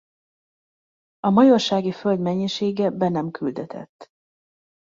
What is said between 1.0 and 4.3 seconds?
A majorsági föld mennyisége be nem küldetett.